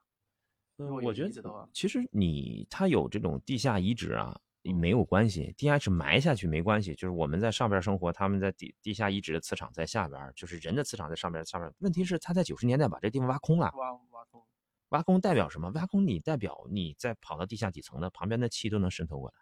[0.78, 4.40] 嗯，我觉得其实你它有这种地下遗址啊。
[4.72, 11.44] 没有关系，地下室埋下去没关系，就是我们在上边生活，他们在地地下遗址的磁场在下边，就是人的磁场在上边。
[11.44, 14.42] 上边问题是他在九十年代把这地方挖空了，挖挖空，
[14.88, 15.70] 挖空代表什么？
[15.74, 19.34] 挖空你代表你在跑到地下几层的旁边的气都能渗透过来。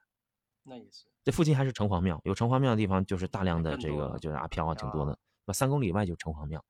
[0.65, 5.17] 那也是，这附近还是城隍庙，有城隍庙的地方就是大量的这个就是阿飘啊，挺多的。
[5.45, 6.65] 那三公里外就是城隍庙，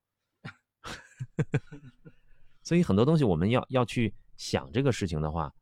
[2.62, 5.54] 所以很多东西我们要要去想这个事情的话，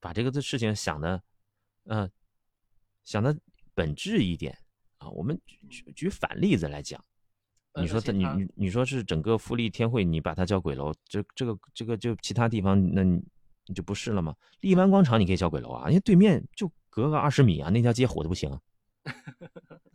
[0.00, 1.22] 把这个的事情想的，
[1.84, 2.10] 嗯。
[3.04, 3.36] 想的
[3.74, 4.56] 本质一点
[4.98, 5.38] 啊，我们
[5.68, 7.04] 举举反例子来讲，
[7.80, 14.34] 你说他你你你说是整个富力天汇，你把它叫鬼楼，这这个这个就其他地方那你就不是了吗？
[14.60, 18.50] 荔湾广场你可以叫鬼楼啊，因为对面就隔个二十米啊，那条街火的不行。
[18.52, 18.60] 啊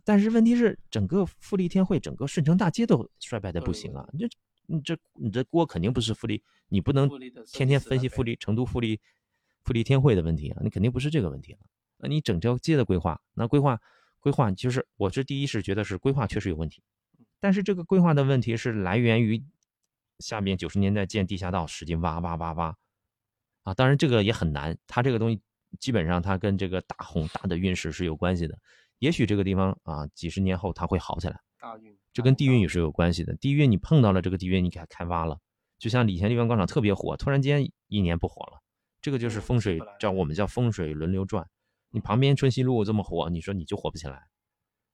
[0.04, 4.28] 但是问题是，整个富力天汇，整个顺城大街都衰败的不行啊，你这
[4.66, 7.06] 你这你这锅肯定不是富力，你不能
[7.52, 8.98] 天天分析富力成都富力
[9.64, 11.58] 富力天汇的问题啊，你肯定不是这个问题了。
[11.98, 13.80] 那你整条街的规划，那规划
[14.20, 16.82] 规划就是，我这第一是觉得是规划确实有问题，
[17.40, 19.44] 但是这个规划的问题是来源于
[20.18, 22.76] 下面九十年代建地下道，使劲挖挖挖挖，
[23.62, 25.40] 啊，当然这个也很难，它这个东西
[25.78, 28.58] 基本上它跟这个大洪大的运势是有关系的，
[28.98, 35.38] 也许这个地方啊几十年后它会好起来，大运，这跟地运也是有关系的，地运你碰到了这个地运，你给它开挖了，
[35.78, 38.60] 就像以前荔湾广场特别火，突然间一年不火了，
[39.00, 41.48] 这个就是风水叫我们叫风水轮流转。
[41.90, 44.28] 你旁边春熙路这么火，你说你就火不起来？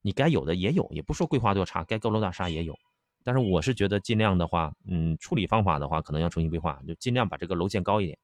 [0.01, 2.77] 你该有的也有，也不说规划多差，该高楼大厦也有。
[3.23, 8.19] 但是我是觉得尽量的话，嗯，处理方法的话，可能要重新规划，就尽量把这个楼建高一点，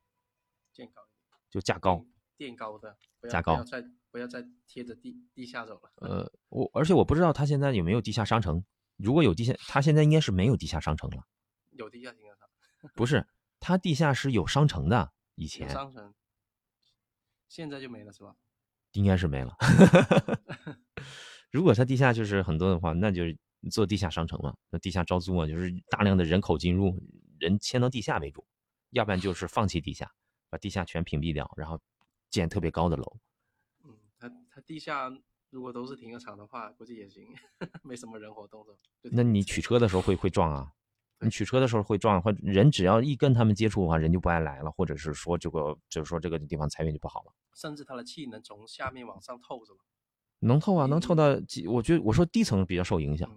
[0.71, 2.05] 建高一点，就架高，
[2.37, 2.95] 垫高的，
[3.27, 5.91] 架高，不要再不要再贴着地地下走了。
[5.95, 8.63] 呃，我而且我不知道他现在有没有地下商城，
[8.95, 11.23] 如果有地下，他现在应该是没有地下商城了。
[11.71, 12.91] 有地下停车场？
[12.93, 13.27] 不是，
[13.59, 16.13] 他地下室有商城的，以前商城，
[17.47, 18.35] 现在就没了是吧？
[18.93, 19.55] 应该是没了。
[21.51, 23.37] 如果它地下就是很多的话，那就是
[23.69, 26.97] 做地下商城嘛，那地下招租嘛，就是大量的人口进入，
[27.39, 28.45] 人迁到地下为主，
[28.91, 30.11] 要不然就是放弃地下，
[30.49, 31.79] 把地下全屏蔽掉，然后
[32.29, 33.17] 建特别高的楼。
[33.83, 35.11] 嗯，它它地下
[35.49, 37.27] 如果都是停车场的话，估计也行，
[37.83, 38.73] 没什么人活动的。
[39.11, 40.73] 那你取车的时候会会撞啊？
[41.21, 47.33] 你取车的时候会撞，或人只要一跟他们接触的话，人就不爱来了，或者是说这个就是说这个地方财运就不好了。
[47.53, 49.79] 甚至它的气能从下面往上透，是吧？
[50.39, 51.67] 能透啊，能透到几？
[51.67, 53.29] 我觉得我说低层比较受影响。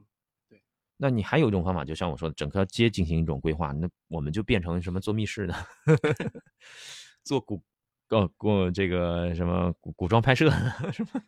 [0.48, 0.62] 对，
[0.96, 5.54] 那你还有一种方法，就像我说的，整条街进行一种规划，那我们就变成什么做密室的，
[7.22, 7.62] 做古，
[8.08, 10.48] 呃，过这个什么古古装拍摄，
[10.90, 11.20] 是 吧？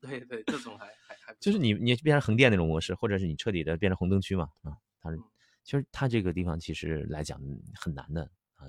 [0.00, 4.48] 对对，这种还还还就是你你变成横店那种模式，或者是你彻底的变成红灯区嘛？
[4.62, 5.18] 啊，它是。
[5.70, 7.40] 其实它这个地方其实来讲
[7.76, 8.66] 很难的啊，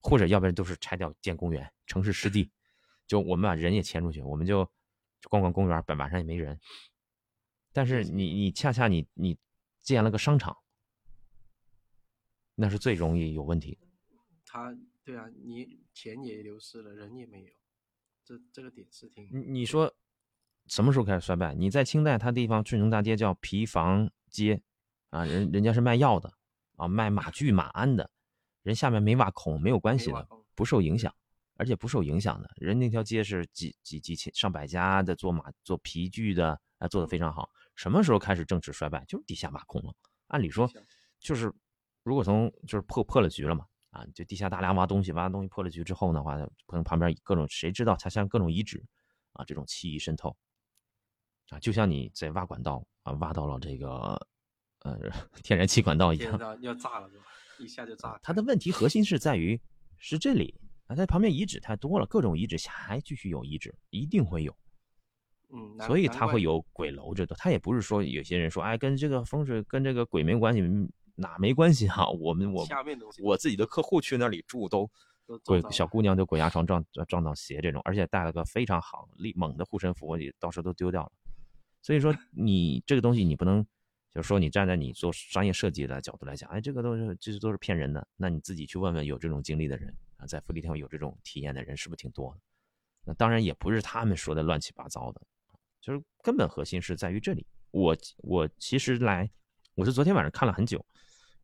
[0.00, 2.50] 或者要不然都是拆掉建公园，城市湿地，
[3.06, 4.66] 就我们把人也迁出去，我们就
[5.28, 6.58] 逛逛公园，本晚上也没人。
[7.74, 9.36] 但是你你恰恰你你
[9.80, 10.56] 建了个商场，
[12.54, 13.86] 那是最容易有问题的。
[14.46, 14.74] 他
[15.04, 17.52] 对啊，你钱也流失了，人也没有，
[18.24, 19.28] 这这个点是挺。
[19.30, 19.94] 你你说
[20.68, 21.54] 什么时候开始衰败？
[21.54, 24.62] 你在清代，它地方顺城大街叫皮房街，
[25.10, 26.32] 啊，人人家是卖药的，
[26.76, 28.10] 啊，卖马具马鞍的，
[28.62, 31.14] 人下面没挖孔，没有关系的，不受影响，
[31.56, 32.50] 而且不受影响的。
[32.56, 37.50] 人那条街是几几几千上百家的做马做皮具的，啊，做的非常好。
[37.74, 39.04] 什么时候开始政治衰败？
[39.06, 39.92] 就是地下挖空了。
[40.28, 40.70] 按理说，
[41.18, 41.52] 就是
[42.02, 48.84] 如果从就是破破了局了嘛，啊，就地下大量挖东西，挖东西破了局之后的话，可能旁边各种谁知道它像各种遗址，
[49.32, 50.36] 啊，这种气意渗透，
[51.48, 53.88] 啊，就像你在挖管道啊，挖到了这个
[54.80, 54.98] 呃
[55.42, 57.10] 天然气管道一样，要炸了，
[57.58, 58.18] 一下就炸。
[58.22, 59.60] 它的问题核心是在于
[59.98, 60.54] 是这里
[60.86, 64.56] 啊，在旁边遗址太多了，各种遗址还继续有遗址，一定会有。
[65.52, 70.62] 嗯，所以它会有鬼楼，这都它也不是说有些人说，哎，跟这个风水跟这个鬼没关系，
[71.16, 72.08] 哪没关系哈？
[72.08, 72.66] 我们我
[73.22, 74.88] 我自己的客户去那里住都
[75.44, 81.12] 鬼小姑娘就鬼压床撞撞到邪这种，而且带了个非常好力猛的护身符，你到时候都丢掉了。
[81.82, 83.66] 所以说你这个东西你不能
[84.14, 88.06] 就是说你站在你做商业设计的角度来讲，哎，这个都是这些都是骗人的。
[88.16, 92.36] 那你自己去问问有这种经历的人啊，在福利天有这种体验的人是不是挺多？
[93.04, 95.20] 那当然也不是他们说的乱七八糟的。
[95.80, 97.46] 就是根本核心是在于这里。
[97.70, 99.30] 我我其实来，
[99.74, 100.84] 我是昨天晚上看了很久，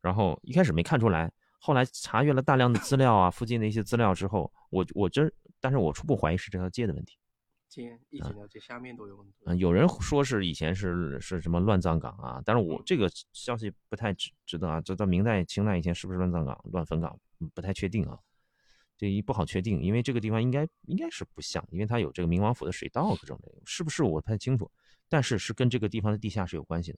[0.01, 7.17] 然后一开始没看出来，后来查阅了大量的资料啊，附近的一些资料之后，我我真，但是我初步怀疑是这条街的问题。
[7.67, 9.43] 街一直了解下面都有问题。
[9.45, 14.81] 嗯，有人说是以前是是什么乱葬岗啊，但是我这个消息不太值值得啊。
[14.81, 17.19] 这到明代、清代以前是不是乱葬岗、乱坟岗，
[17.53, 18.17] 不太确定啊。
[18.97, 24.71] 这一不好确定，因为这个地方应该应该是不像，因为它有这个明王府的水道各种的，是不是我不太清楚，
[25.07, 26.97] 但是是跟这个地方的地下是有关系的，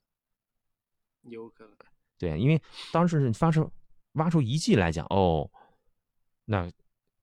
[1.24, 1.76] 有可能。
[2.16, 3.70] 对，因为当时发生
[4.12, 5.50] 挖出遗迹来讲，哦，
[6.46, 6.70] 那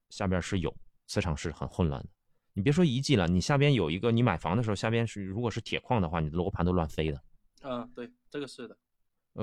[0.10, 0.76] 下边是有
[1.08, 2.10] 磁场是很混乱的。
[2.58, 7.22] 你别说遗迹了，你下边有一个，你买房的时候下边是如果是铁矿的话，你的罗盘都乱飞的。
[7.62, 8.78] 啊，对，这个是的，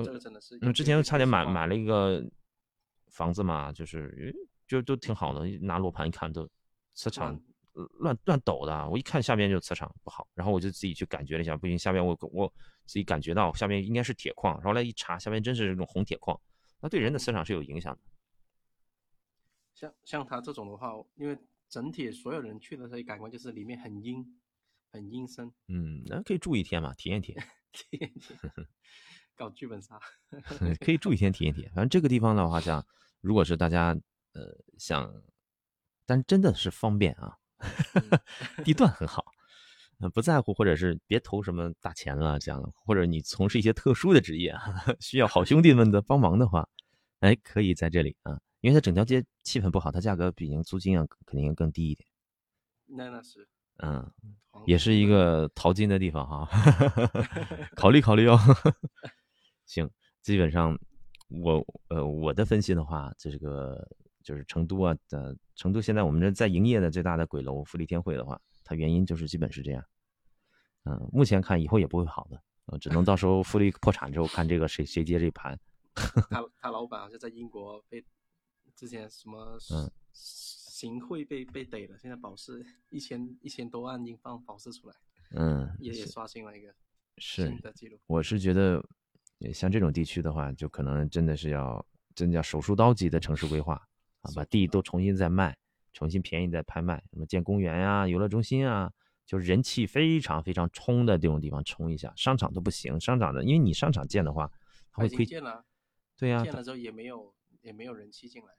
[0.03, 0.59] 这个真的是。
[0.61, 2.23] 那之前差点买买了一个
[3.07, 4.35] 房子嘛，就是。
[4.67, 6.49] 就都挺好的，拿罗盘一看都
[6.95, 7.39] 磁场
[7.99, 12.51] 乱乱抖的，我一看下边就磁场不好，然后我就自己去感觉了一下，不行，下边我我
[12.87, 16.35] 自己感觉到下边应该是铁矿，然后来一查，下边真是这种红铁矿，
[16.81, 17.99] 那对人的磁场是有影响的。
[19.75, 21.37] 像像他这种的话，因为
[21.75, 24.25] 整体所有人去的这些感官就是里面很阴，
[24.93, 25.51] 很阴森。
[25.67, 28.67] 嗯，那可以住一天嘛，体验体验， 体验体验，
[29.35, 29.99] 搞剧本杀，
[30.79, 31.69] 可以住一天体验体验。
[31.73, 32.85] 反正这个地方的话，像
[33.19, 33.93] 如果是大家。
[34.37, 34.41] 呃，
[34.77, 35.23] 想，
[36.05, 37.37] 但真的是方便啊，
[38.65, 39.23] 地段很好，
[40.13, 44.61] 不在乎，或者是别投什么大钱了，这样，或者你从事一些特殊的职业啊，
[44.99, 46.67] 需要好兄弟们的帮忙的话，
[47.21, 52.09] 哎，可以在这里啊，因为它整条街气氛不好，它价格比租金啊肯定更低一点。
[52.87, 53.47] 那那是，
[53.77, 54.11] 嗯，
[54.65, 56.49] 也是一个淘金的地方哈，
[57.77, 58.39] 考虑考虑哦。
[59.67, 59.87] 行，
[60.23, 60.75] 基本上
[61.29, 63.87] 我呃我的分析的话，这个。
[64.25, 69.85] 就是成都啊，的，成都现在我们这在营业的最大的鬼楼富力天汇的话，它原因就是基本是这样，
[70.85, 75.55] 嗯，目前看以后也不会好的，呃，只能到时候富力破产之后看这个谁谁接这盘。
[76.31, 78.03] 他他老板好像在英国被
[78.75, 84.95] 之前什么嗯行贿被被逮了，现在保释一千一千多万英镑保释出来，
[85.31, 86.73] 嗯，也也刷新了一个
[87.17, 87.97] 新的记录。
[88.07, 88.83] 我是觉得
[89.53, 93.75] 像这种地区的话，就可能真的是要真叫手术刀级的城市规划
[94.19, 94.31] 啊。
[94.35, 95.57] 把地都重新再卖，
[95.93, 98.91] 重新便宜再拍卖，什么建公园呀、游乐中心啊，
[99.25, 102.11] 就是人气非常非常冲的这种地方冲一下。
[102.17, 104.51] 商场都不行，商场的，因为你商场建的话，
[104.91, 105.25] 它会亏。
[105.25, 105.65] 建了。
[106.17, 106.43] 对呀。
[106.43, 108.49] 建了之后也没有也没有人气进来。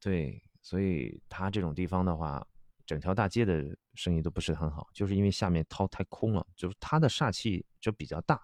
[0.00, 2.46] 对，所以它这种地方的话，
[2.86, 8.40] 整条大街的生意都不是很好，就是因为下面掏太空了，就是它的煞气就比较大。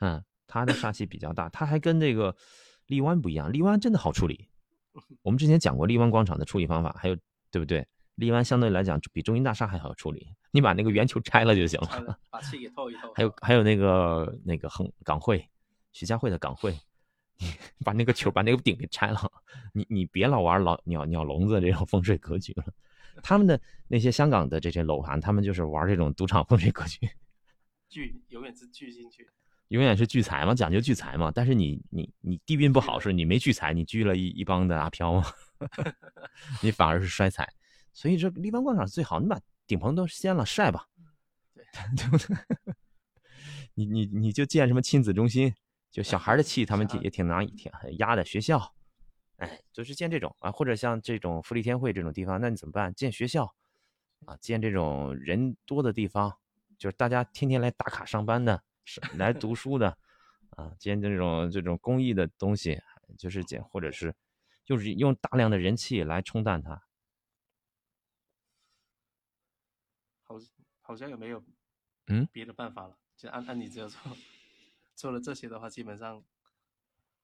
[0.00, 2.34] 嗯，它的煞气比较大，它还跟这个
[2.86, 4.48] 荔湾不一样，荔湾真的好处理。
[5.22, 7.16] 我们之前讲过荔湾广场的处理方法，还有
[7.50, 7.86] 对不对？
[8.16, 13.12] 荔湾相对来讲比中银大厦还好处理，你把那个圆球拆了就行了，把气给透一透。
[13.12, 15.44] 还有还有那个那个恒港汇，
[15.90, 16.78] 徐家汇的港汇，你
[17.84, 19.30] 把那个球把那个顶给拆了，
[19.72, 22.64] 你你别老玩老鸟鸟笼子这种风水格局了。
[23.22, 27.08] 他们的那些香港的这些楼盘，他们就是玩这种赌场风水格局，
[27.88, 29.28] 聚永远是聚进去。
[29.68, 31.32] 永远是聚财嘛，讲究聚财嘛。
[31.34, 35.24] 但是你你你地运不好，是你没聚财，你聚了一一帮的阿飘嘛，
[36.62, 37.48] 你反而是衰财。
[37.92, 40.86] 所以这立邦广场最好，你把顶棚都掀了晒吧，
[41.96, 42.36] 对不对？
[43.74, 45.52] 你你你就建什么亲子中心，
[45.94, 48.74] 就小孩的气他们也挺难挺压的学校，
[49.36, 52.92] 哎，就是建这种啊，或者像这种福利天会这种地方，那你怎么办？
[52.96, 53.54] 建学校
[54.26, 56.36] 啊，建这种人多的地方
[56.76, 59.96] 就是大家天天来打卡上班的，是来读书的，
[60.56, 62.76] 啊，建这种这种公益的东西，
[63.16, 64.12] 就是建或者是
[64.64, 66.82] 就是用大量的人气来冲淡它。
[70.24, 70.34] 好，
[70.80, 71.40] 好像也没有
[72.08, 72.98] 嗯别的办法了。
[73.16, 74.00] 就按按你这样做，
[74.94, 76.22] 做了这些的话，基本上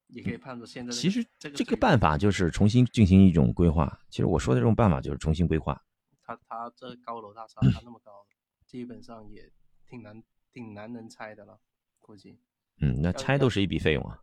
[0.07, 3.99] 也可以判断现在其实这个这个办法就是重新进行一种规划。
[4.09, 5.81] 其实我说的这种办法就是重新规划。
[6.23, 8.11] 它它这高楼大厦它那么高，
[8.65, 9.51] 基本上也
[9.85, 11.59] 挺难挺难能拆的了，
[11.99, 12.39] 估计
[12.81, 14.21] 嗯，那拆都是一笔费用啊。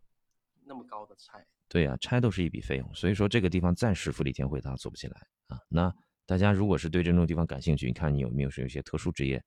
[0.65, 5.59] 那么高的拆，对呀、拆都是一笔费用，所以说这个地方暂时富力天汇它做不起来啊。
[5.67, 5.91] 那
[6.27, 9.43] 大家如果是对这种地方感兴趣，你看你有没有是有一些特殊职业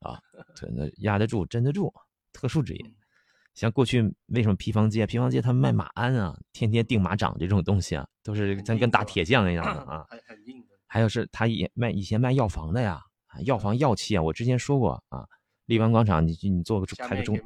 [0.00, 0.20] 啊，
[0.54, 1.92] 对，那压得住、镇得住，
[2.32, 2.94] 特殊职业。
[3.52, 5.06] 嗯像过去为什么皮坊街？
[5.06, 10.06] 皮坊街他们卖马鞍啊，天天钉马掌这种东西啊，都是很咱跟打铁匠一样的啊。
[10.08, 10.68] 很很硬的。
[10.86, 15.26] 还有是他也卖以前卖药房的呀，啊药房药器啊，我之前说过啊，
[15.66, 17.38] 荔湾广场你你做个开个中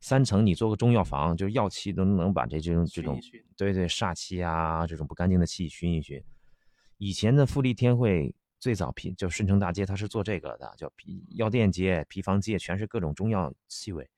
[0.00, 3.18] 三层，你做个中药房，就是药器都能把这这种这种
[3.56, 6.22] 对对煞气啊这种不干净的气熏一熏。
[6.98, 14.08] 以前的富力天汇最早皮就顺城大街，它是做这个的，叫皮药店街、批发街，全是各种中药气味。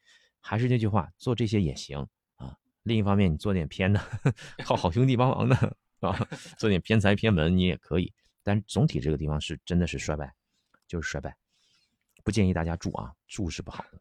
[0.48, 1.98] 还是那句话，做这些也行
[2.36, 2.56] 啊。
[2.84, 4.00] 另一方面，你做点偏的，
[4.64, 5.54] 靠好兄弟帮忙的
[6.00, 6.26] 啊，
[6.58, 8.10] 做点偏财偏门你也可以。
[8.42, 10.34] 但总体这个地方是真的是衰败，
[10.86, 11.36] 就是衰败，
[12.24, 14.00] 不建议大家住啊，住是不好的。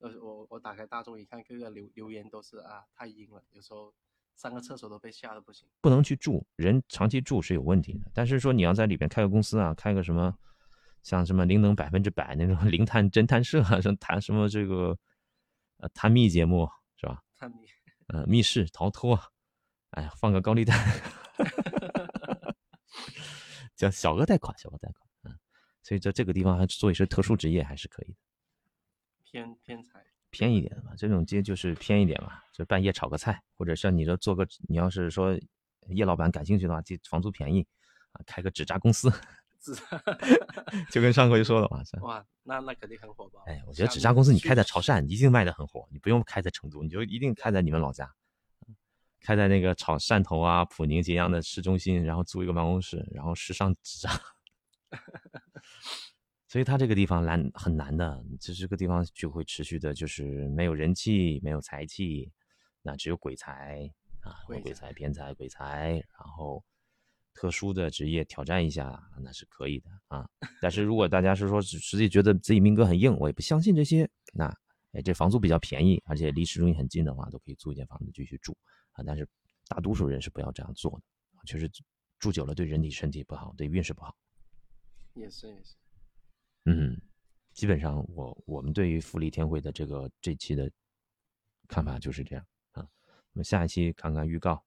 [0.00, 3.94] 呃，我我打开大众一看，各个留留言都是啊，太阴了，有时候
[4.36, 5.66] 上个厕所都被吓得不行。
[5.80, 8.10] 不能去住，人长期住是有问题的。
[8.12, 10.36] 但是说你要在里边开个公司啊，开个什么，
[11.02, 14.94] 像什么灵能百分之百那种灵探侦探社啊，什么谈什么这个
[15.80, 17.22] 呃探秘节目是吧？
[17.36, 17.66] 探秘。
[18.12, 19.16] 呃，密室逃脱，
[19.90, 20.74] 哎呀，放个高利贷，
[23.76, 25.38] 叫小额贷款，小额贷款，嗯，
[25.84, 28.16] 所以在这个地方还做一些特殊职业还是可以的，
[29.22, 35.38] 偏偏财，偏一点的嘛，这种街就是偏一点嘛，就半夜炒个菜，或者像你这做个，你要是说
[35.86, 37.64] 叶老板感兴趣的话，这房租便宜
[38.10, 39.18] 啊，开个纸扎公司，是
[40.90, 43.42] 就跟上回说的嘛，是哇，那那肯定很火爆。
[43.46, 48.10] 哎，我觉得纸扎公司你开在潮汕一定卖的很火，你不用开在成都，你就一定开在你们老家，
[49.20, 54.10] 开在那个潮汕头啊、普宁、揭阳的市中心，然后租一个办公室，然后时尚纸扎。
[56.48, 62.32] 所以它这个地方难很难的，这这个地方就会持续的，就是没有人气，没有财气，
[62.82, 63.88] 那只有鬼才
[64.22, 66.64] 啊，鬼鬼才、偏才、鬼才，然后
[67.34, 70.28] 特殊的职业挑战一下，那是可以的啊。
[70.60, 74.46] 但是如果大家是说实实际觉得自己命格很硬，我也不相信这些，那
[74.92, 78.56] 哎这房租比较便宜，而且离市中心很近的话，都可以租一间房子继续住
[78.92, 79.04] 啊。
[79.04, 79.26] 但是
[79.68, 81.02] 大多数人是不要这样做的，
[81.46, 81.70] 确实
[82.18, 84.16] 住久了对人体身体不好，对运势不好。
[85.14, 85.74] 也是也是，
[86.66, 87.00] 嗯，
[87.52, 90.70] 基本上我我们对于富力天汇的这个这期的
[91.66, 92.82] 看法就是这样啊。
[93.32, 94.62] 我们下一期看看预告啊，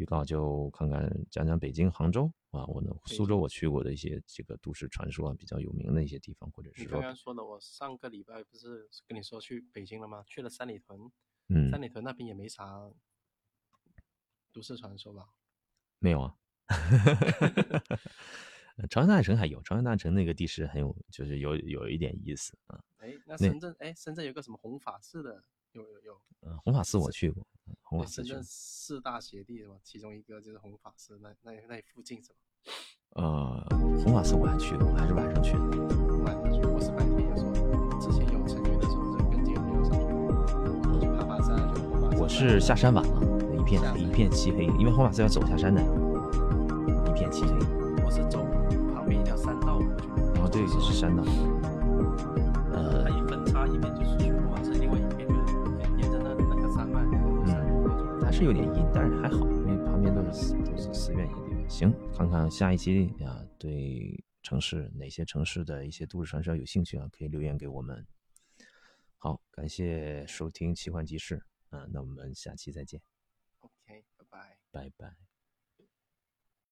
[0.00, 10.24] 预告就看看讲讲北京、杭州啊，我呢苏州我去过的一些这个都市传说啊比较有名的一些地方，或者是说刚刚说的，我上个礼拜不是跟你说去北京了吗？
[10.26, 10.98] 去了三里屯，
[11.48, 12.90] 嗯三里屯那边也没啥
[14.52, 15.28] 都市传说吧？
[15.98, 16.34] 没有啊。
[18.88, 22.82] 朝阳大城还有，朝阳大城那个地势很有，就是有有一点意思啊。
[22.96, 27.76] 哎，那那深圳哎，深圳有个什么弘法寺的，有有有，嗯，弘法寺我去过，嗯
[28.06, 28.42] 深圳。
[28.42, 29.74] 四大邪地是吧？
[29.82, 32.36] 其中一个就是弘法师，那那那附近是吧？
[33.16, 33.66] 呃，
[34.04, 35.60] 弘法师我还去过，我还是晚上去的。
[36.24, 37.52] 晚上去，我是白天有时候，
[37.98, 40.06] 之前有成员的时候就跟几个朋友上去，
[41.00, 42.22] 去爬爬山，去弘法寺。
[42.22, 47.52] 我是下山晚了，一片一片漆黑，因为弘法寺要走下山的，一片漆黑。
[48.04, 48.44] 我是走
[48.94, 50.32] 旁边一条山道过去的。
[50.34, 51.24] 然后这个是山道，
[52.72, 53.10] 呃
[58.40, 61.68] 是有点阴，但是还好，因为旁边都是寺，都是寺院一些地方。
[61.68, 68.06] 行，看看下一期啊，对城市哪些城市的一些都市传说有兴趣啊，可以留言给我们。
[69.18, 72.98] 好，感谢收听奇幻集市，啊，那我们下期再见
[73.58, 74.56] ，OK，拜拜。
[74.70, 75.29] 拜拜。